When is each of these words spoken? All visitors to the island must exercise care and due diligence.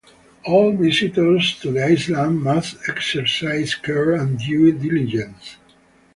All 0.47 0.75
visitors 0.75 1.59
to 1.59 1.71
the 1.73 1.85
island 1.85 2.41
must 2.41 2.89
exercise 2.89 3.75
care 3.75 4.15
and 4.15 4.39
due 4.39 4.71
diligence. 4.71 5.57